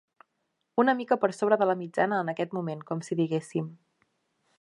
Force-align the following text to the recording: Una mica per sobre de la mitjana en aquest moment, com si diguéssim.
Una 0.83 0.95
mica 1.01 1.17
per 1.25 1.29
sobre 1.39 1.59
de 1.63 1.67
la 1.71 1.75
mitjana 1.81 2.21
en 2.25 2.33
aquest 2.33 2.57
moment, 2.59 2.81
com 2.89 3.05
si 3.09 3.19
diguéssim. 3.21 3.69